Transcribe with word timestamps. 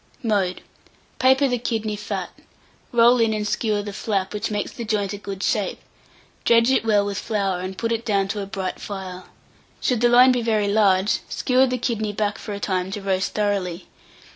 Mode. 0.23 0.63
Paper 1.19 1.47
the 1.47 1.59
kidney 1.59 1.95
fat; 1.95 2.31
roll 2.91 3.19
in 3.19 3.35
and 3.35 3.47
skewer 3.47 3.83
the 3.83 3.93
flap, 3.93 4.33
which 4.33 4.49
makes 4.49 4.71
the 4.71 4.83
joint 4.83 5.13
a 5.13 5.17
good 5.19 5.43
shape; 5.43 5.79
dredge 6.43 6.71
it 6.71 6.83
well 6.83 7.05
with 7.05 7.19
flour, 7.19 7.59
and 7.59 7.77
put 7.77 7.91
it 7.91 8.03
down 8.03 8.27
to 8.29 8.41
a 8.41 8.47
bright 8.47 8.79
fire. 8.79 9.25
Should 9.79 10.01
the 10.01 10.09
loin 10.09 10.31
be 10.31 10.41
very 10.41 10.67
large, 10.69 11.19
skewer 11.29 11.67
the 11.67 11.77
kidney 11.77 12.13
back 12.13 12.39
for 12.39 12.53
a 12.55 12.59
time 12.59 12.89
to 12.93 13.01
roast 13.03 13.35
thoroughly. 13.35 13.85